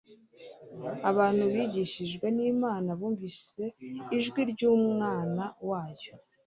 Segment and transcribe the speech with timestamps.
[1.09, 3.63] Abantu bigishijwe n'Imana bumvise
[4.17, 6.13] ijwi ry'Umwana wayo